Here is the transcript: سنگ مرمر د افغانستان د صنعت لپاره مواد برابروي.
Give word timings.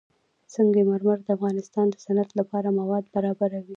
سنگ 0.53 0.75
مرمر 0.89 1.17
د 1.23 1.27
افغانستان 1.37 1.85
د 1.89 1.95
صنعت 2.05 2.29
لپاره 2.39 2.75
مواد 2.79 3.03
برابروي. 3.15 3.69